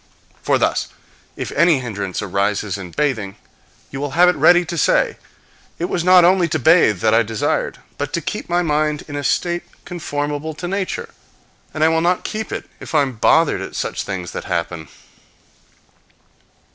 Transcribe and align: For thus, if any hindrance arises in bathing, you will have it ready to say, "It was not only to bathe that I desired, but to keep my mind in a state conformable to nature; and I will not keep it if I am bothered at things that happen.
For 0.41 0.57
thus, 0.57 0.87
if 1.35 1.51
any 1.51 1.79
hindrance 1.79 2.23
arises 2.23 2.75
in 2.75 2.89
bathing, 2.89 3.35
you 3.91 4.01
will 4.01 4.11
have 4.17 4.29
it 4.29 4.35
ready 4.35 4.65
to 4.65 4.75
say, 4.75 5.17
"It 5.77 5.89
was 5.89 6.03
not 6.03 6.25
only 6.25 6.47
to 6.47 6.57
bathe 6.57 7.01
that 7.01 7.13
I 7.13 7.21
desired, 7.21 7.77
but 7.99 8.11
to 8.13 8.19
keep 8.21 8.49
my 8.49 8.63
mind 8.63 9.03
in 9.07 9.15
a 9.15 9.23
state 9.23 9.61
conformable 9.85 10.55
to 10.55 10.67
nature; 10.67 11.09
and 11.71 11.83
I 11.83 11.89
will 11.89 12.01
not 12.01 12.23
keep 12.23 12.51
it 12.51 12.67
if 12.79 12.95
I 12.95 13.03
am 13.03 13.17
bothered 13.17 13.61
at 13.61 13.75
things 13.75 14.31
that 14.31 14.45
happen. 14.45 14.87